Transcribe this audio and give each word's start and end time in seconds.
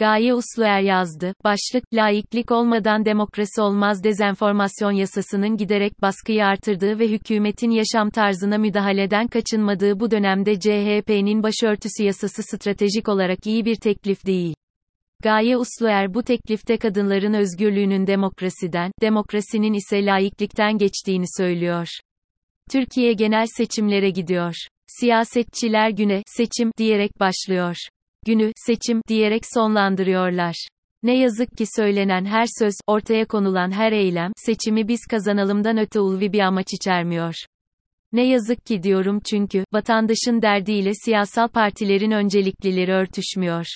Gaye 0.00 0.34
Usluer 0.34 0.80
yazdı. 0.80 1.34
Başlık, 1.44 1.84
laiklik 1.94 2.50
olmadan 2.50 3.04
demokrasi 3.04 3.60
olmaz 3.60 4.04
dezenformasyon 4.04 4.90
yasasının 4.90 5.56
giderek 5.56 6.02
baskıyı 6.02 6.44
artırdığı 6.44 6.98
ve 6.98 7.08
hükümetin 7.08 7.70
yaşam 7.70 8.10
tarzına 8.10 8.58
müdahaleden 8.58 9.26
kaçınmadığı 9.26 10.00
bu 10.00 10.10
dönemde 10.10 10.60
CHP'nin 10.60 11.42
başörtüsü 11.42 12.04
yasası 12.04 12.42
stratejik 12.42 13.08
olarak 13.08 13.46
iyi 13.46 13.64
bir 13.64 13.76
teklif 13.76 14.26
değil. 14.26 14.54
Gaye 15.22 15.56
Usluer 15.56 16.14
bu 16.14 16.22
teklifte 16.22 16.76
kadınların 16.76 17.34
özgürlüğünün 17.34 18.06
demokrasiden, 18.06 18.92
demokrasinin 19.00 19.72
ise 19.72 20.06
laiklikten 20.06 20.78
geçtiğini 20.78 21.26
söylüyor. 21.36 21.88
Türkiye 22.70 23.12
genel 23.12 23.46
seçimlere 23.56 24.10
gidiyor. 24.10 24.54
Siyasetçiler 24.86 25.90
güne 25.90 26.22
seçim 26.26 26.70
diyerek 26.78 27.20
başlıyor 27.20 27.76
günü, 28.26 28.52
seçim, 28.66 29.00
diyerek 29.08 29.42
sonlandırıyorlar. 29.54 30.68
Ne 31.02 31.18
yazık 31.18 31.58
ki 31.58 31.64
söylenen 31.76 32.24
her 32.24 32.46
söz, 32.58 32.74
ortaya 32.86 33.24
konulan 33.24 33.70
her 33.70 33.92
eylem, 33.92 34.32
seçimi 34.36 34.88
biz 34.88 35.00
kazanalımdan 35.10 35.78
öte 35.78 36.00
ulvi 36.00 36.32
bir 36.32 36.40
amaç 36.40 36.66
içermiyor. 36.74 37.34
Ne 38.12 38.28
yazık 38.28 38.66
ki 38.66 38.82
diyorum 38.82 39.20
çünkü, 39.30 39.64
vatandaşın 39.72 40.42
derdiyle 40.42 40.94
siyasal 41.04 41.48
partilerin 41.48 42.10
önceliklileri 42.10 42.92
örtüşmüyor. 42.92 43.66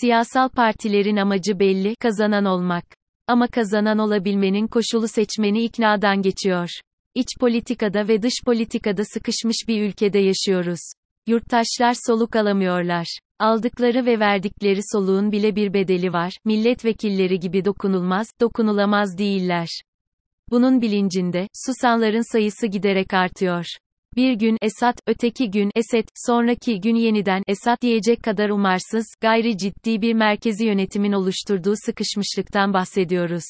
Siyasal 0.00 0.48
partilerin 0.48 1.16
amacı 1.16 1.58
belli, 1.58 1.96
kazanan 1.96 2.44
olmak. 2.44 2.84
Ama 3.26 3.46
kazanan 3.46 3.98
olabilmenin 3.98 4.66
koşulu 4.66 5.08
seçmeni 5.08 5.64
iknadan 5.64 6.22
geçiyor. 6.22 6.68
İç 7.14 7.28
politikada 7.40 8.08
ve 8.08 8.22
dış 8.22 8.34
politikada 8.46 9.04
sıkışmış 9.04 9.56
bir 9.68 9.82
ülkede 9.82 10.18
yaşıyoruz. 10.18 10.80
Yurttaşlar 11.26 11.94
soluk 12.06 12.36
alamıyorlar. 12.36 13.06
Aldıkları 13.38 14.06
ve 14.06 14.20
verdikleri 14.20 14.80
soluğun 14.92 15.32
bile 15.32 15.56
bir 15.56 15.74
bedeli 15.74 16.12
var, 16.12 16.32
milletvekilleri 16.44 17.40
gibi 17.40 17.64
dokunulmaz, 17.64 18.26
dokunulamaz 18.40 19.18
değiller. 19.18 19.68
Bunun 20.50 20.80
bilincinde, 20.82 21.48
susanların 21.66 22.32
sayısı 22.32 22.66
giderek 22.66 23.14
artıyor. 23.14 23.64
Bir 24.16 24.32
gün 24.32 24.58
Esat, 24.62 24.96
öteki 25.06 25.50
gün 25.50 25.70
Esed, 25.74 26.08
sonraki 26.26 26.80
gün 26.80 26.94
yeniden 26.94 27.42
Esat 27.46 27.82
diyecek 27.82 28.22
kadar 28.22 28.50
umarsız, 28.50 29.06
gayri 29.20 29.58
ciddi 29.58 30.02
bir 30.02 30.14
merkezi 30.14 30.66
yönetimin 30.66 31.12
oluşturduğu 31.12 31.74
sıkışmışlıktan 31.86 32.72
bahsediyoruz. 32.72 33.44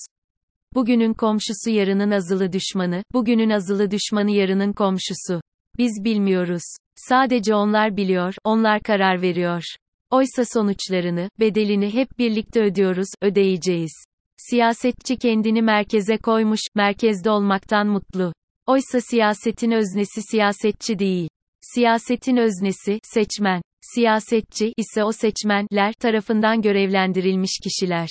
Bugünün 0.74 1.14
komşusu 1.14 1.70
yarının 1.70 2.10
azılı 2.10 2.52
düşmanı, 2.52 3.02
bugünün 3.12 3.50
azılı 3.50 3.90
düşmanı 3.90 4.30
yarının 4.30 4.72
komşusu. 4.72 5.40
Biz 5.78 6.05
bilmiyoruz. 6.05 6.62
Sadece 6.96 7.54
onlar 7.54 7.96
biliyor, 7.96 8.34
onlar 8.44 8.82
karar 8.82 9.22
veriyor. 9.22 9.62
Oysa 10.10 10.44
sonuçlarını, 10.44 11.28
bedelini 11.40 11.94
hep 11.94 12.18
birlikte 12.18 12.60
ödüyoruz, 12.60 13.08
ödeyeceğiz. 13.22 13.92
Siyasetçi 14.36 15.16
kendini 15.16 15.62
merkeze 15.62 16.18
koymuş, 16.18 16.60
merkezde 16.74 17.30
olmaktan 17.30 17.86
mutlu. 17.86 18.32
Oysa 18.66 19.00
siyasetin 19.00 19.70
öznesi 19.70 20.22
siyasetçi 20.30 20.98
değil. 20.98 21.28
Siyasetin 21.74 22.36
öznesi, 22.36 22.98
seçmen. 23.02 23.62
Siyasetçi 23.94 24.72
ise 24.76 25.04
o 25.04 25.12
seçmenler 25.12 25.92
tarafından 25.92 26.62
görevlendirilmiş 26.62 27.58
kişiler. 27.64 28.08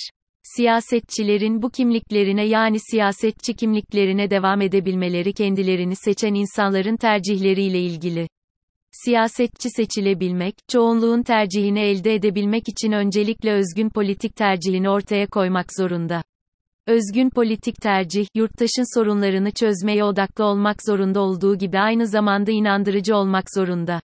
Siyasetçilerin 0.55 1.61
bu 1.61 1.69
kimliklerine 1.69 2.45
yani 2.45 2.77
siyasetçi 2.91 3.53
kimliklerine 3.53 4.29
devam 4.29 4.61
edebilmeleri 4.61 5.33
kendilerini 5.33 5.95
seçen 5.95 6.33
insanların 6.33 6.97
tercihleriyle 6.97 7.79
ilgili. 7.79 8.27
Siyasetçi 8.93 9.69
seçilebilmek, 9.69 10.55
çoğunluğun 10.71 11.23
tercihini 11.23 11.79
elde 11.79 12.13
edebilmek 12.13 12.69
için 12.69 12.91
öncelikle 12.91 13.53
özgün 13.53 13.89
politik 13.89 14.35
tercihini 14.35 14.89
ortaya 14.89 15.27
koymak 15.27 15.65
zorunda. 15.77 16.23
Özgün 16.87 17.29
politik 17.29 17.75
tercih, 17.81 18.27
yurttaşın 18.35 18.99
sorunlarını 18.99 19.51
çözmeye 19.51 20.03
odaklı 20.03 20.45
olmak 20.45 20.77
zorunda 20.87 21.21
olduğu 21.21 21.57
gibi 21.57 21.79
aynı 21.79 22.07
zamanda 22.07 22.51
inandırıcı 22.51 23.15
olmak 23.15 23.45
zorunda. 23.55 24.01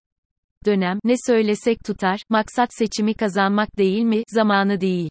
Dönem, 0.65 0.99
ne 1.03 1.15
söylesek 1.27 1.83
tutar, 1.85 2.21
maksat 2.29 2.69
seçimi 2.71 3.13
kazanmak 3.13 3.77
değil 3.77 4.03
mi, 4.03 4.23
zamanı 4.27 4.81
değil. 4.81 5.09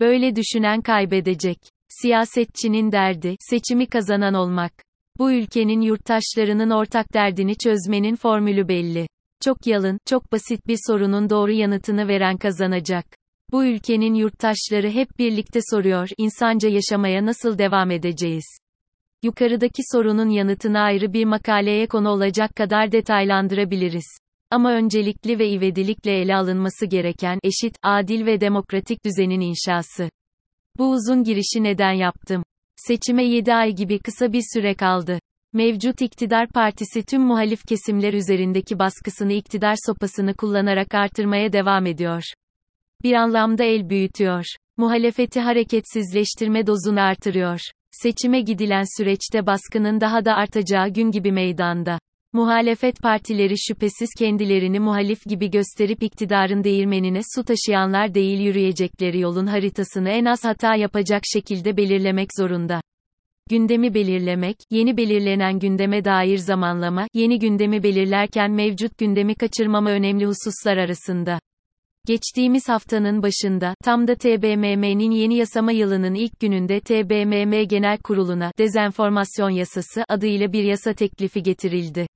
Böyle 0.00 0.36
düşünen 0.36 0.80
kaybedecek. 0.80 1.58
Siyasetçinin 1.88 2.92
derdi, 2.92 3.36
seçimi 3.40 3.86
kazanan 3.86 4.34
olmak. 4.34 4.72
Bu 5.18 5.32
ülkenin 5.32 5.80
yurttaşlarının 5.80 6.70
ortak 6.70 7.14
derdini 7.14 7.56
çözmenin 7.56 8.16
formülü 8.16 8.68
belli. 8.68 9.06
Çok 9.44 9.66
yalın, 9.66 9.98
çok 10.06 10.32
basit 10.32 10.66
bir 10.66 10.78
sorunun 10.86 11.30
doğru 11.30 11.52
yanıtını 11.52 12.08
veren 12.08 12.36
kazanacak. 12.36 13.06
Bu 13.52 13.64
ülkenin 13.64 14.14
yurttaşları 14.14 14.90
hep 14.90 15.08
birlikte 15.18 15.60
soruyor, 15.70 16.08
insanca 16.18 16.68
yaşamaya 16.68 17.26
nasıl 17.26 17.58
devam 17.58 17.90
edeceğiz? 17.90 18.58
Yukarıdaki 19.22 19.82
sorunun 19.92 20.28
yanıtını 20.28 20.78
ayrı 20.78 21.12
bir 21.12 21.24
makaleye 21.24 21.86
konu 21.86 22.08
olacak 22.08 22.56
kadar 22.56 22.92
detaylandırabiliriz. 22.92 24.18
Ama 24.50 24.72
öncelikli 24.72 25.38
ve 25.38 25.50
ivedilikle 25.50 26.20
ele 26.20 26.36
alınması 26.36 26.86
gereken 26.86 27.38
eşit, 27.42 27.76
adil 27.82 28.26
ve 28.26 28.40
demokratik 28.40 29.04
düzenin 29.04 29.40
inşası. 29.40 30.10
Bu 30.78 30.90
uzun 30.90 31.24
girişi 31.24 31.62
neden 31.62 31.92
yaptım? 31.92 32.42
Seçime 32.86 33.24
7 33.24 33.54
ay 33.54 33.74
gibi 33.74 33.98
kısa 33.98 34.32
bir 34.32 34.42
süre 34.54 34.74
kaldı. 34.74 35.18
Mevcut 35.52 36.00
iktidar 36.00 36.48
partisi 36.48 37.02
tüm 37.02 37.22
muhalif 37.22 37.66
kesimler 37.66 38.12
üzerindeki 38.12 38.78
baskısını 38.78 39.32
iktidar 39.32 39.74
sopasını 39.86 40.34
kullanarak 40.34 40.94
artırmaya 40.94 41.52
devam 41.52 41.86
ediyor. 41.86 42.22
Bir 43.02 43.12
anlamda 43.12 43.64
el 43.64 43.88
büyütüyor. 43.88 44.44
Muhalefeti 44.76 45.40
hareketsizleştirme 45.40 46.66
dozunu 46.66 47.00
artırıyor. 47.00 47.60
Seçime 47.90 48.40
gidilen 48.40 48.98
süreçte 48.98 49.46
baskının 49.46 50.00
daha 50.00 50.24
da 50.24 50.34
artacağı 50.34 50.88
gün 50.88 51.10
gibi 51.10 51.32
meydanda. 51.32 51.98
Muhalefet 52.32 53.02
partileri 53.02 53.54
şüphesiz 53.58 54.08
kendilerini 54.18 54.80
muhalif 54.80 55.24
gibi 55.24 55.50
gösterip 55.50 56.02
iktidarın 56.02 56.64
değirmenine 56.64 57.20
su 57.34 57.44
taşıyanlar 57.44 58.14
değil 58.14 58.40
yürüyecekleri 58.40 59.20
yolun 59.20 59.46
haritasını 59.46 60.10
en 60.10 60.24
az 60.24 60.44
hata 60.44 60.74
yapacak 60.74 61.22
şekilde 61.32 61.76
belirlemek 61.76 62.28
zorunda. 62.38 62.80
Gündemi 63.48 63.94
belirlemek, 63.94 64.56
yeni 64.70 64.96
belirlenen 64.96 65.58
gündeme 65.58 66.04
dair 66.04 66.38
zamanlama, 66.38 67.06
yeni 67.14 67.38
gündemi 67.38 67.82
belirlerken 67.82 68.50
mevcut 68.50 68.98
gündemi 68.98 69.34
kaçırmama 69.34 69.90
önemli 69.90 70.26
hususlar 70.26 70.76
arasında. 70.76 71.40
Geçtiğimiz 72.06 72.68
haftanın 72.68 73.22
başında, 73.22 73.74
tam 73.84 74.08
da 74.08 74.14
TBMM'nin 74.14 75.10
yeni 75.10 75.36
yasama 75.36 75.72
yılının 75.72 76.14
ilk 76.14 76.40
gününde 76.40 76.80
TBMM 76.80 77.68
Genel 77.68 77.98
Kurulu'na, 77.98 78.52
Dezenformasyon 78.58 79.50
Yasası 79.50 80.04
adıyla 80.08 80.52
bir 80.52 80.64
yasa 80.64 80.92
teklifi 80.92 81.42
getirildi 81.42 82.06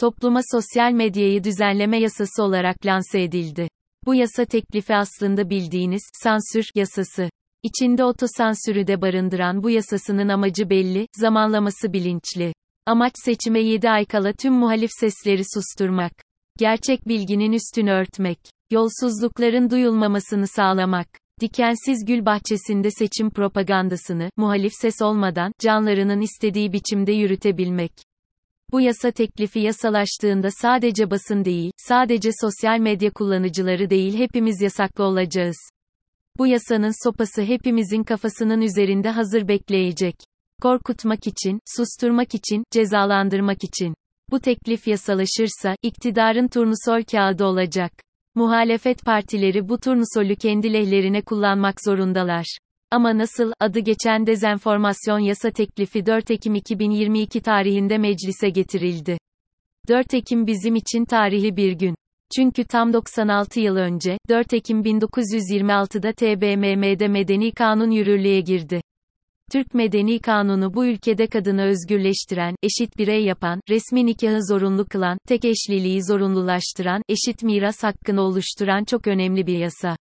topluma 0.00 0.40
sosyal 0.52 0.92
medyayı 0.92 1.44
düzenleme 1.44 2.00
yasası 2.00 2.42
olarak 2.42 2.86
lanse 2.86 3.22
edildi. 3.22 3.68
Bu 4.06 4.14
yasa 4.14 4.44
teklifi 4.44 4.94
aslında 4.94 5.50
bildiğiniz 5.50 6.02
sansür 6.22 6.64
yasası. 6.74 7.30
İçinde 7.62 8.04
otosansürü 8.04 8.86
de 8.86 9.00
barındıran 9.00 9.62
bu 9.62 9.70
yasasının 9.70 10.28
amacı 10.28 10.70
belli, 10.70 11.06
zamanlaması 11.16 11.92
bilinçli. 11.92 12.52
Amaç 12.86 13.12
seçime 13.24 13.60
7 13.60 13.90
ay 13.90 14.04
kala 14.04 14.32
tüm 14.32 14.54
muhalif 14.54 14.90
sesleri 15.00 15.42
susturmak. 15.54 16.12
Gerçek 16.58 17.08
bilginin 17.08 17.52
üstünü 17.52 17.90
örtmek. 17.90 18.38
Yolsuzlukların 18.70 19.70
duyulmamasını 19.70 20.46
sağlamak. 20.48 21.08
Dikensiz 21.40 22.04
gül 22.04 22.26
bahçesinde 22.26 22.90
seçim 22.90 23.30
propagandasını, 23.30 24.30
muhalif 24.36 24.72
ses 24.80 25.02
olmadan, 25.02 25.52
canlarının 25.60 26.20
istediği 26.20 26.72
biçimde 26.72 27.12
yürütebilmek. 27.12 27.92
Bu 28.74 28.80
yasa 28.80 29.10
teklifi 29.10 29.60
yasalaştığında 29.60 30.48
sadece 30.50 31.10
basın 31.10 31.44
değil, 31.44 31.70
sadece 31.76 32.30
sosyal 32.40 32.78
medya 32.78 33.10
kullanıcıları 33.10 33.90
değil 33.90 34.18
hepimiz 34.18 34.60
yasaklı 34.60 35.04
olacağız. 35.04 35.56
Bu 36.38 36.46
yasanın 36.46 37.04
sopası 37.04 37.42
hepimizin 37.42 38.02
kafasının 38.02 38.60
üzerinde 38.60 39.10
hazır 39.10 39.48
bekleyecek. 39.48 40.14
Korkutmak 40.62 41.26
için, 41.26 41.60
susturmak 41.76 42.34
için, 42.34 42.64
cezalandırmak 42.70 43.64
için. 43.64 43.94
Bu 44.30 44.40
teklif 44.40 44.88
yasalaşırsa, 44.88 45.76
iktidarın 45.82 46.48
turnusol 46.48 47.02
kağıdı 47.10 47.44
olacak. 47.44 47.92
Muhalefet 48.34 49.04
partileri 49.04 49.68
bu 49.68 49.78
turnusolü 49.80 50.36
kendi 50.36 50.72
lehlerine 50.72 51.22
kullanmak 51.22 51.74
zorundalar. 51.84 52.58
Ama 52.90 53.18
nasıl, 53.18 53.52
adı 53.60 53.78
geçen 53.78 54.26
dezenformasyon 54.26 55.18
yasa 55.18 55.50
teklifi 55.50 56.06
4 56.06 56.30
Ekim 56.30 56.54
2022 56.54 57.40
tarihinde 57.40 57.98
meclise 57.98 58.50
getirildi. 58.50 59.18
4 59.88 60.14
Ekim 60.14 60.46
bizim 60.46 60.74
için 60.74 61.04
tarihi 61.04 61.56
bir 61.56 61.72
gün. 61.72 61.94
Çünkü 62.36 62.64
tam 62.64 62.92
96 62.92 63.60
yıl 63.60 63.76
önce, 63.76 64.18
4 64.28 64.52
Ekim 64.52 64.82
1926'da 64.82 66.12
TBMM'de 66.12 67.08
Medeni 67.08 67.52
Kanun 67.52 67.90
yürürlüğe 67.90 68.40
girdi. 68.40 68.80
Türk 69.52 69.74
Medeni 69.74 70.18
Kanunu 70.18 70.74
bu 70.74 70.86
ülkede 70.86 71.26
kadını 71.26 71.64
özgürleştiren, 71.64 72.54
eşit 72.62 72.98
birey 72.98 73.24
yapan, 73.24 73.60
resmi 73.68 74.06
nikahı 74.06 74.46
zorunlu 74.46 74.84
kılan, 74.84 75.18
tek 75.28 75.44
eşliliği 75.44 76.04
zorunlulaştıran, 76.04 77.02
eşit 77.08 77.42
miras 77.42 77.82
hakkını 77.82 78.20
oluşturan 78.20 78.84
çok 78.84 79.06
önemli 79.06 79.46
bir 79.46 79.58
yasa. 79.58 79.96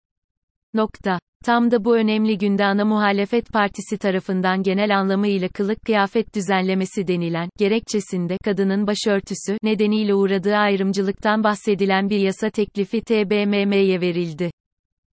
Nokta. 0.74 1.19
Tam 1.44 1.72
da 1.72 1.86
bu 1.86 1.95
önemli 1.95 2.38
günde 2.38 2.66
ana 2.66 2.86
muhalefet 2.86 3.54
partisi 3.54 3.98
tarafından 3.98 4.63
genel 4.63 5.00
anlamıyla 5.00 5.48
kılık 5.48 5.81
kıyafet 5.81 6.36
düzenlemesi 6.36 7.07
denilen, 7.07 7.50
gerekçesinde 7.57 8.38
kadının 8.44 8.88
başörtüsü 8.88 9.57
nedeniyle 9.63 10.13
uğradığı 10.13 10.56
ayrımcılıktan 10.56 11.44
bahsedilen 11.44 12.10
bir 12.10 12.19
yasa 12.19 12.50
teklifi 12.50 13.01
TBMM'ye 13.01 14.01
verildi. 14.01 14.51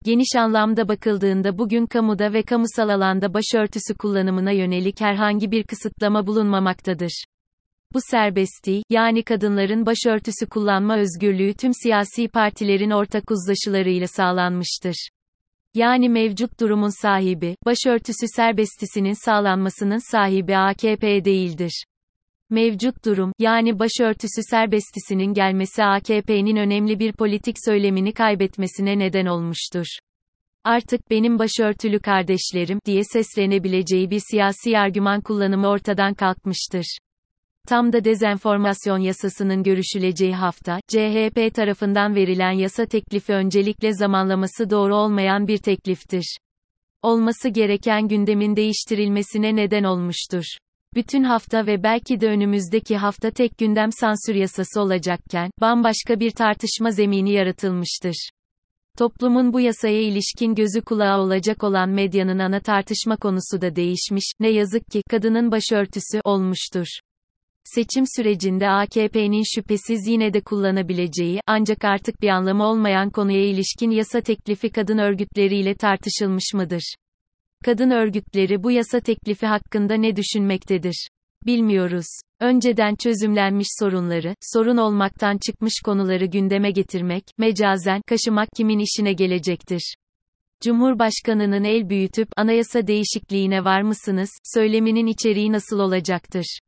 Geniş 0.05 0.37
anlamda 0.37 0.89
bakıldığında 0.89 1.59
bugün 1.59 1.87
kamuda 1.87 2.33
ve 2.33 2.43
kamusal 2.43 2.89
alanda 2.89 3.35
başörtüsü 3.35 3.95
kullanımına 3.95 4.51
yönelik 4.51 5.01
herhangi 5.01 5.51
bir 5.51 5.65
kısıtlama 5.65 6.27
bulunmamaktadır. 6.27 7.25
Bu 7.95 7.99
serbestliği, 8.11 8.83
yani 8.91 9.23
kadınların 9.23 9.87
başörtüsü 9.87 10.47
kullanma 10.51 10.99
özgürlüğü 10.99 11.55
tüm 11.55 11.73
siyasi 11.83 12.29
partilerin 12.29 12.91
ortak 12.91 13.31
uzlaşılarıyla 13.31 14.07
sağlanmıştır. 14.07 15.09
Yani 15.79 16.09
mevcut 16.09 16.61
durumun 16.61 17.03
sahibi, 17.03 17.57
başörtüsü 17.67 18.27
serbestisinin 18.37 19.25
sağlanmasının 19.25 20.11
sahibi 20.13 20.57
AKP 20.57 21.25
değildir. 21.25 21.85
Mevcut 22.51 23.05
durum, 23.05 23.33
yani 23.39 23.79
başörtüsü 23.79 24.43
serbestisinin 24.51 25.35
gelmesi 25.35 25.85
AKP'nin 25.85 26.57
önemli 26.57 26.99
bir 26.99 27.13
politik 27.13 27.57
söylemini 27.65 28.13
kaybetmesine 28.13 28.99
neden 28.99 29.27
olmuştur. 29.27 29.87
Artık 30.65 31.11
benim 31.11 31.39
başörtülü 31.39 32.01
kardeşlerim 32.01 32.79
diye 32.87 33.03
seslenebileceği 33.13 34.11
bir 34.11 34.23
siyasi 34.31 34.79
argüman 34.79 35.21
kullanımı 35.21 35.69
ortadan 35.69 36.15
kalkmıştır. 36.15 36.99
Tam 37.69 37.93
da 37.93 38.05
dezenformasyon 38.05 38.99
yasasının 38.99 39.62
görüşüleceği 39.62 40.35
hafta, 40.35 40.81
CHP 40.88 41.55
tarafından 41.55 42.15
verilen 42.15 42.50
yasa 42.50 42.87
teklifi 42.87 43.32
öncelikle 43.32 43.93
zamanlaması 43.93 44.70
doğru 44.70 44.97
olmayan 44.97 45.49
bir 45.49 45.59
tekliftir. 45.59 46.37
Olması 47.03 47.49
gereken 47.49 48.09
gündemin 48.09 48.56
değiştirilmesine 48.56 49.56
neden 49.56 49.85
olmuştur. 49.85 50.44
Bütün 50.94 51.23
hafta 51.23 51.67
ve 51.67 51.82
belki 51.82 52.20
de 52.20 52.26
önümüzdeki 52.29 52.97
hafta 52.97 53.31
tek 53.31 53.59
gündem 53.59 53.93
sansür 53.93 54.35
yasası 54.35 54.81
olacakken, 54.81 55.50
bambaşka 55.61 56.21
bir 56.21 56.31
tartışma 56.31 56.91
zemini 56.91 57.32
yaratılmıştır. 57.32 58.29
Toplumun 58.99 59.53
bu 59.53 59.61
yasaya 59.61 60.00
ilişkin 60.00 60.55
gözü 60.55 60.81
kulağı 60.81 61.21
olacak 61.21 61.64
olan 61.64 61.88
medyanın 61.88 62.38
ana 62.38 62.61
tartışma 62.61 63.17
konusu 63.17 63.61
da 63.61 63.76
değişmiş, 63.76 64.25
ne 64.41 64.49
yazık 64.49 64.87
ki, 64.87 65.03
kadının 65.11 65.53
başörtüsü, 65.53 66.21
olmuştur. 66.25 66.87
Seçim 67.75 68.05
sürecinde 68.17 68.69
AKP'nin 68.69 69.43
şüphesiz 69.55 70.06
yine 70.06 70.32
de 70.32 70.41
kullanabileceği, 70.41 71.41
ancak 71.47 71.85
artık 71.85 72.23
bir 72.23 72.29
anlamı 72.29 72.65
olmayan 72.65 73.11
konuya 73.11 73.47
ilişkin 73.47 73.91
yasa 73.91 74.20
teklifi 74.20 74.70
kadın 74.70 74.99
örgütleriyle 74.99 75.75
tartışılmış 75.75 76.55
mıdır? 76.55 76.94
Kadın 77.65 77.91
örgütleri 77.91 78.62
bu 78.62 78.70
yasa 78.70 79.00
teklifi 79.00 79.47
hakkında 79.47 79.94
ne 79.94 80.17
düşünmektedir? 80.17 81.09
Bilmiyoruz. 81.47 82.06
Önceden 82.41 82.94
çözümlenmiş 82.94 83.69
sorunları, 83.81 84.35
sorun 84.53 84.76
olmaktan 84.76 85.38
çıkmış 85.47 85.75
konuları 85.85 86.26
gündeme 86.26 86.71
getirmek, 86.71 87.25
mecazen 87.38 88.03
kaşımak 88.06 88.49
kimin 88.56 88.79
işine 88.79 89.12
gelecektir? 89.12 89.94
Cumhurbaşkanının 90.61 91.64
el 91.64 91.88
büyütüp 91.88 92.29
anayasa 92.37 92.87
değişikliğine 92.87 93.64
var 93.64 93.82
mısınız 93.82 94.31
söyleminin 94.55 95.06
içeriği 95.06 95.53
nasıl 95.53 95.79
olacaktır? 95.79 96.59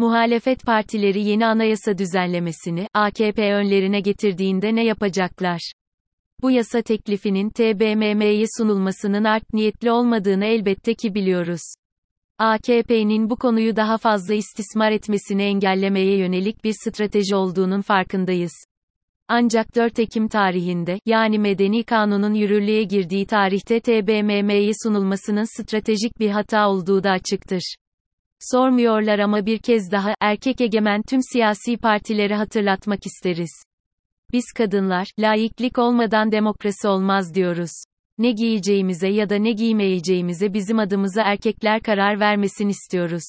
Muhalefet 0.00 0.66
partileri 0.66 1.22
yeni 1.22 1.46
anayasa 1.46 1.98
düzenlemesini 1.98 2.86
AKP 2.94 3.54
önlerine 3.54 4.00
getirdiğinde 4.00 4.74
ne 4.74 4.84
yapacaklar? 4.84 5.72
Bu 6.42 6.50
yasa 6.50 6.82
teklifinin 6.82 7.50
TBMM'ye 7.50 8.44
sunulmasının 8.58 9.24
art 9.24 9.54
niyetli 9.54 9.90
olmadığını 9.90 10.44
elbette 10.44 10.94
ki 10.94 11.14
biliyoruz. 11.14 11.60
AKP'nin 12.38 13.30
bu 13.30 13.36
konuyu 13.36 13.76
daha 13.76 13.98
fazla 13.98 14.34
istismar 14.34 14.92
etmesini 14.92 15.42
engellemeye 15.42 16.18
yönelik 16.18 16.64
bir 16.64 16.74
strateji 16.84 17.34
olduğunun 17.36 17.80
farkındayız. 17.80 18.52
Ancak 19.28 19.76
4 19.76 19.98
Ekim 19.98 20.28
tarihinde, 20.28 20.98
yani 21.06 21.38
Medeni 21.38 21.84
Kanun'un 21.84 22.34
yürürlüğe 22.34 22.82
girdiği 22.82 23.26
tarihte 23.26 23.80
TBMM'ye 23.80 24.72
sunulmasının 24.82 25.62
stratejik 25.62 26.20
bir 26.20 26.30
hata 26.30 26.68
olduğu 26.68 27.02
da 27.02 27.10
açıktır. 27.10 27.74
Sormuyorlar 28.40 29.18
ama 29.18 29.46
bir 29.46 29.58
kez 29.58 29.90
daha, 29.90 30.14
erkek 30.20 30.60
egemen 30.60 31.02
tüm 31.02 31.20
siyasi 31.32 31.76
partileri 31.76 32.34
hatırlatmak 32.34 33.06
isteriz. 33.06 33.50
Biz 34.32 34.44
kadınlar, 34.56 35.08
laiklik 35.18 35.78
olmadan 35.78 36.32
demokrasi 36.32 36.88
olmaz 36.88 37.34
diyoruz. 37.34 37.70
Ne 38.18 38.32
giyeceğimize 38.32 39.08
ya 39.08 39.30
da 39.30 39.36
ne 39.36 39.52
giymeyeceğimize 39.52 40.54
bizim 40.54 40.78
adımıza 40.78 41.22
erkekler 41.22 41.82
karar 41.82 42.20
vermesin 42.20 42.68
istiyoruz. 42.68 43.24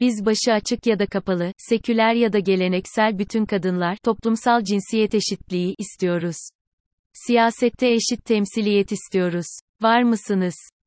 Biz 0.00 0.26
başı 0.26 0.52
açık 0.52 0.86
ya 0.86 0.98
da 0.98 1.06
kapalı, 1.06 1.52
seküler 1.58 2.14
ya 2.14 2.32
da 2.32 2.38
geleneksel 2.38 3.18
bütün 3.18 3.46
kadınlar, 3.46 3.96
toplumsal 3.96 4.64
cinsiyet 4.64 5.14
eşitliği 5.14 5.74
istiyoruz. 5.78 6.36
Siyasette 7.12 7.88
eşit 7.88 8.24
temsiliyet 8.24 8.92
istiyoruz. 8.92 9.46
Var 9.82 10.02
mısınız? 10.02 10.54